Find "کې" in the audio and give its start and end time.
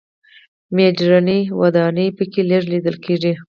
2.31-2.41